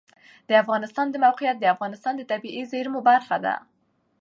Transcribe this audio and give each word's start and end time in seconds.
د 0.49 0.51
افغانستان 0.63 1.07
د 1.11 1.15
موقعیت 1.25 1.57
د 1.59 1.65
افغانستان 1.73 2.13
د 2.17 2.21
طبیعي 2.31 2.63
زیرمو 2.71 2.99
برخه 3.09 3.37
ده. 3.45 3.55